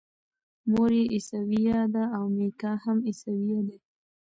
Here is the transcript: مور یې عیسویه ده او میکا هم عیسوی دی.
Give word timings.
مور 0.71 0.89
یې 0.99 1.03
عیسویه 1.13 1.79
ده 1.93 2.03
او 2.17 2.23
میکا 2.37 2.71
هم 2.83 2.97
عیسوی 3.09 3.59
دی. 3.67 3.77